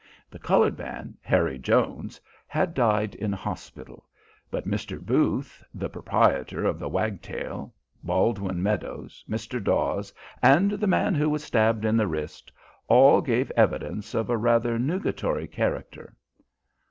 [0.31, 4.07] The coloured man, Harry Jones, had died in hospital,
[4.49, 4.99] but Mr.
[4.99, 9.63] Booth, the proprietor of the Wagtail, Baldwin Meadows, Mr.
[9.63, 10.11] Dawes,
[10.41, 12.51] and the man who was stabbed in the wrist,
[12.87, 16.15] all gave evidence of a rather nugatory character.